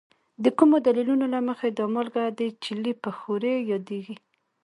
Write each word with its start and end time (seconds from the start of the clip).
د 0.43 0.45
کومو 0.57 0.75
دلیلونو 0.87 1.25
له 1.33 1.39
مخې 1.47 1.67
دا 1.71 1.85
مالګه 1.93 2.23
د 2.39 2.41
چیلي 2.63 2.93
په 3.03 3.09
ښورې 3.17 3.55
یادیږي؟ 3.71 4.15